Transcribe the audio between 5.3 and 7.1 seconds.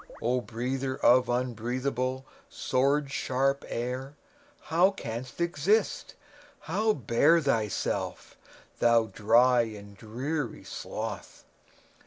exist? How